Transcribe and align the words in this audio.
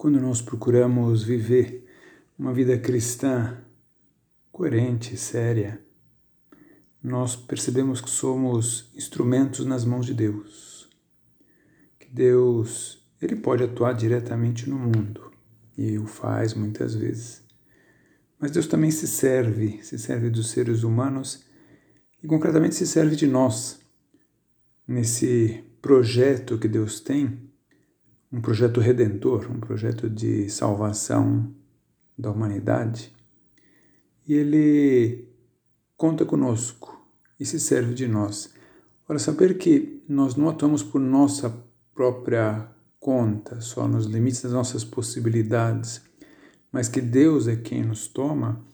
quando 0.00 0.18
nós 0.18 0.40
procuramos 0.40 1.22
viver 1.22 1.86
uma 2.38 2.54
vida 2.54 2.78
cristã 2.78 3.62
coerente, 4.50 5.14
séria, 5.14 5.78
nós 7.02 7.36
percebemos 7.36 8.00
que 8.00 8.08
somos 8.08 8.90
instrumentos 8.94 9.66
nas 9.66 9.84
mãos 9.84 10.06
de 10.06 10.14
Deus. 10.14 10.88
Que 11.98 12.08
Deus, 12.08 13.06
ele 13.20 13.36
pode 13.36 13.62
atuar 13.62 13.92
diretamente 13.92 14.70
no 14.70 14.78
mundo 14.78 15.30
e 15.76 15.98
o 15.98 16.06
faz 16.06 16.54
muitas 16.54 16.94
vezes. 16.94 17.44
Mas 18.38 18.52
Deus 18.52 18.66
também 18.66 18.90
se 18.90 19.06
serve, 19.06 19.82
se 19.82 19.98
serve 19.98 20.30
dos 20.30 20.48
seres 20.48 20.82
humanos 20.82 21.44
e 22.22 22.26
concretamente 22.26 22.74
se 22.74 22.86
serve 22.86 23.16
de 23.16 23.26
nós 23.26 23.82
nesse 24.88 25.62
projeto 25.82 26.56
que 26.56 26.68
Deus 26.68 27.00
tem, 27.00 27.49
um 28.32 28.40
projeto 28.40 28.80
redentor, 28.80 29.50
um 29.50 29.58
projeto 29.58 30.08
de 30.08 30.48
salvação 30.48 31.52
da 32.16 32.30
humanidade. 32.30 33.12
E 34.26 34.34
ele 34.34 35.28
conta 35.96 36.24
conosco 36.24 37.04
e 37.38 37.44
se 37.44 37.58
serve 37.58 37.94
de 37.94 38.06
nós. 38.06 38.54
Para 39.06 39.18
saber 39.18 39.58
que 39.58 40.02
nós 40.08 40.36
não 40.36 40.48
atuamos 40.48 40.82
por 40.82 41.00
nossa 41.00 41.64
própria 41.94 42.68
conta, 43.00 43.60
só 43.60 43.88
nos 43.88 44.06
limites 44.06 44.42
das 44.42 44.52
nossas 44.52 44.84
possibilidades, 44.84 46.02
mas 46.70 46.88
que 46.88 47.00
Deus 47.00 47.48
é 47.48 47.56
quem 47.56 47.82
nos 47.82 48.06
toma, 48.06 48.64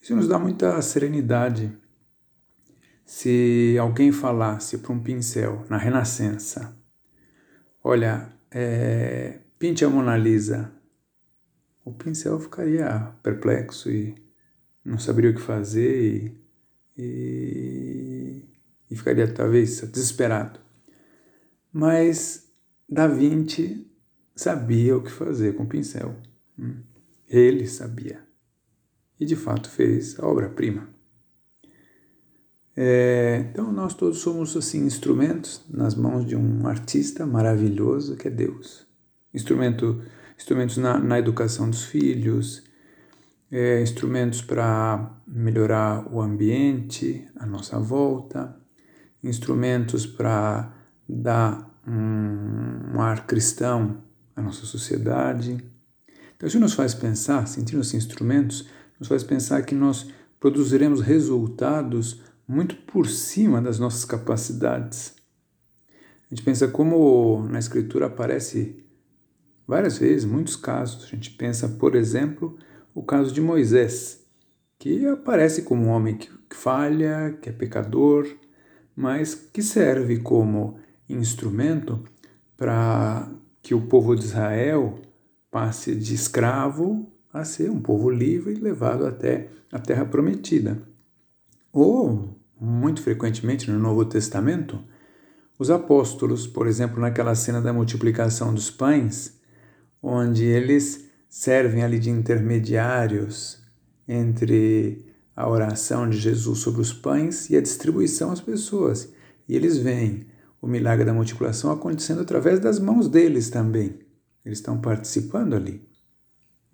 isso 0.00 0.16
nos 0.16 0.28
dá 0.28 0.38
muita 0.38 0.80
serenidade. 0.80 1.76
Se 3.04 3.76
alguém 3.78 4.10
falasse 4.10 4.78
para 4.78 4.92
um 4.92 5.02
pincel 5.02 5.64
na 5.68 5.76
Renascença, 5.76 6.76
olha, 7.82 8.35
é, 8.50 9.38
pinte 9.58 9.84
a 9.84 9.88
Mona 9.88 10.16
Lisa, 10.16 10.72
o 11.84 11.92
pincel 11.92 12.38
ficaria 12.40 13.14
perplexo 13.22 13.90
e 13.90 14.14
não 14.84 14.98
saberia 14.98 15.30
o 15.30 15.34
que 15.34 15.40
fazer 15.40 16.34
e, 16.96 17.02
e, 17.02 18.44
e 18.90 18.96
ficaria 18.96 19.32
talvez 19.32 19.80
desesperado. 19.80 20.60
Mas 21.72 22.50
Da 22.88 23.06
Vinci 23.06 23.86
sabia 24.34 24.96
o 24.96 25.02
que 25.02 25.10
fazer 25.10 25.54
com 25.54 25.64
o 25.64 25.68
pincel. 25.68 26.16
Hum. 26.58 26.82
Ele 27.28 27.66
sabia. 27.66 28.24
E 29.18 29.24
de 29.24 29.36
fato 29.36 29.68
fez 29.68 30.18
a 30.18 30.26
obra-prima. 30.26 30.88
É, 32.76 33.46
então 33.50 33.72
nós 33.72 33.94
todos 33.94 34.18
somos 34.18 34.54
assim 34.54 34.84
instrumentos 34.84 35.64
nas 35.70 35.94
mãos 35.94 36.26
de 36.26 36.36
um 36.36 36.66
artista 36.66 37.24
maravilhoso 37.24 38.16
que 38.16 38.28
é 38.28 38.30
Deus. 38.30 38.86
Instrumento, 39.32 40.02
instrumentos 40.36 40.76
na, 40.76 40.98
na 40.98 41.18
educação 41.18 41.70
dos 41.70 41.84
filhos, 41.84 42.62
é, 43.50 43.80
instrumentos 43.80 44.42
para 44.42 45.10
melhorar 45.26 46.06
o 46.12 46.20
ambiente 46.20 47.26
à 47.36 47.46
nossa 47.46 47.78
volta, 47.78 48.54
instrumentos 49.22 50.06
para 50.06 50.74
dar 51.08 51.70
um, 51.86 52.96
um, 52.96 53.00
ar 53.00 53.26
cristão 53.26 54.02
à 54.34 54.42
nossa 54.42 54.66
sociedade. 54.66 55.56
Então, 56.36 56.46
isso 56.46 56.60
nos 56.60 56.74
faz 56.74 56.94
pensar, 56.94 57.46
sentindo-se 57.46 57.96
instrumentos, 57.96 58.68
nos 58.98 59.08
faz 59.08 59.22
pensar 59.24 59.62
que 59.62 59.74
nós 59.74 60.10
produziremos 60.38 61.00
resultados 61.00 62.20
muito 62.46 62.76
por 62.76 63.08
cima 63.08 63.60
das 63.60 63.78
nossas 63.78 64.04
capacidades. 64.04 65.14
A 66.30 66.34
gente 66.34 66.44
pensa 66.44 66.68
como 66.68 67.46
na 67.48 67.58
Escritura 67.58 68.06
aparece 68.06 68.84
várias 69.66 69.98
vezes, 69.98 70.24
muitos 70.24 70.56
casos. 70.56 71.04
A 71.04 71.06
gente 71.08 71.30
pensa, 71.30 71.68
por 71.68 71.94
exemplo, 71.94 72.56
o 72.94 73.02
caso 73.02 73.32
de 73.32 73.40
Moisés, 73.40 74.24
que 74.78 75.06
aparece 75.06 75.62
como 75.62 75.86
um 75.86 75.88
homem 75.88 76.16
que, 76.16 76.28
falha, 76.50 77.36
que 77.40 77.48
é 77.48 77.52
pecador, 77.52 78.26
mas 78.94 79.34
que 79.34 79.62
serve 79.62 80.18
como 80.18 80.78
instrumento 81.08 82.02
para 82.56 83.30
que 83.62 83.74
o 83.74 83.86
povo 83.86 84.14
de 84.14 84.24
Israel 84.24 85.00
passe 85.50 85.94
de 85.94 86.14
escravo 86.14 87.12
a 87.32 87.44
ser 87.44 87.70
um 87.70 87.80
povo 87.80 88.10
livre 88.10 88.54
e 88.54 88.60
levado 88.60 89.06
até 89.06 89.50
a 89.70 89.78
terra 89.78 90.04
prometida. 90.04 90.82
Ou, 91.72 92.35
muito 92.60 93.02
frequentemente 93.02 93.70
no 93.70 93.78
Novo 93.78 94.04
Testamento, 94.04 94.82
os 95.58 95.70
apóstolos, 95.70 96.46
por 96.46 96.66
exemplo, 96.66 97.00
naquela 97.00 97.34
cena 97.34 97.60
da 97.60 97.72
multiplicação 97.72 98.52
dos 98.52 98.70
pães, 98.70 99.38
onde 100.02 100.44
eles 100.44 101.08
servem 101.28 101.82
ali 101.82 101.98
de 101.98 102.10
intermediários 102.10 103.62
entre 104.06 105.04
a 105.34 105.48
oração 105.48 106.08
de 106.08 106.16
Jesus 106.16 106.58
sobre 106.58 106.80
os 106.80 106.92
pães 106.92 107.50
e 107.50 107.56
a 107.56 107.60
distribuição 107.60 108.30
às 108.30 108.40
pessoas. 108.40 109.12
E 109.48 109.54
eles 109.54 109.78
veem 109.78 110.26
o 110.60 110.66
milagre 110.66 111.04
da 111.04 111.12
multiplicação 111.12 111.70
acontecendo 111.70 112.20
através 112.22 112.60
das 112.60 112.78
mãos 112.78 113.08
deles 113.08 113.50
também. 113.50 113.98
Eles 114.44 114.58
estão 114.58 114.80
participando 114.80 115.54
ali. 115.54 115.86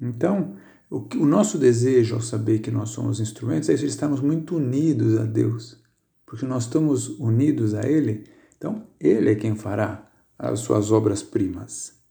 Então, 0.00 0.56
o, 0.92 1.08
o 1.16 1.24
nosso 1.24 1.56
desejo 1.56 2.16
ao 2.16 2.20
saber 2.20 2.58
que 2.58 2.70
nós 2.70 2.90
somos 2.90 3.18
instrumentos 3.18 3.70
é 3.70 3.72
estarmos 3.72 4.20
muito 4.20 4.56
unidos 4.56 5.18
a 5.18 5.24
Deus. 5.24 5.80
Porque 6.26 6.44
nós 6.44 6.64
estamos 6.64 7.08
unidos 7.18 7.72
a 7.72 7.88
Ele, 7.88 8.24
então 8.56 8.86
Ele 9.00 9.30
é 9.30 9.34
quem 9.34 9.54
fará 9.54 10.10
as 10.38 10.60
suas 10.60 10.92
obras 10.92 11.22
primas. 11.22 12.01